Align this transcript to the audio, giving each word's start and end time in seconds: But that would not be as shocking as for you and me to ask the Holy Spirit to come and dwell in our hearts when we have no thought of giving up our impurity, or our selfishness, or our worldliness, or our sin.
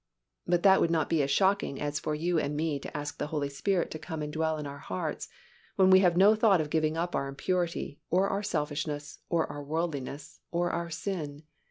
But 0.47 0.63
that 0.63 0.81
would 0.81 0.89
not 0.89 1.09
be 1.11 1.21
as 1.21 1.29
shocking 1.29 1.79
as 1.79 1.99
for 1.99 2.15
you 2.15 2.39
and 2.39 2.57
me 2.57 2.79
to 2.79 2.97
ask 2.97 3.19
the 3.19 3.27
Holy 3.27 3.49
Spirit 3.49 3.91
to 3.91 3.99
come 3.99 4.23
and 4.23 4.33
dwell 4.33 4.57
in 4.57 4.65
our 4.65 4.79
hearts 4.79 5.29
when 5.75 5.91
we 5.91 5.99
have 5.99 6.17
no 6.17 6.33
thought 6.33 6.59
of 6.59 6.71
giving 6.71 6.97
up 6.97 7.13
our 7.15 7.27
impurity, 7.27 7.99
or 8.09 8.27
our 8.27 8.41
selfishness, 8.41 9.19
or 9.29 9.45
our 9.45 9.63
worldliness, 9.63 10.39
or 10.49 10.71
our 10.71 10.89
sin. 10.89 11.43